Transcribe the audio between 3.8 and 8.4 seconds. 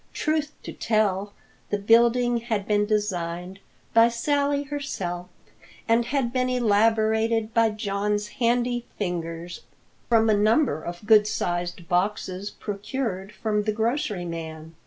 by Sally herself, and had been elaborated by John's